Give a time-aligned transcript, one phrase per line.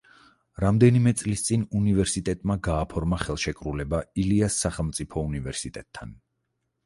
[0.63, 6.17] რამდენიმე წლის წინ უნივერსიტეტმა გააფორმა ხელშეკრულება ილიას სახელმწიფო უნივერსიტეტთან.